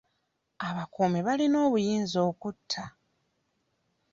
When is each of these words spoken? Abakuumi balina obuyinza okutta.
Abakuumi 0.67 1.19
balina 1.27 1.57
obuyinza 1.65 2.17
okutta. 2.29 2.83